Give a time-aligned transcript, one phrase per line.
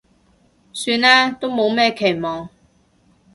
[0.73, 2.49] 算啦，都冇咩期望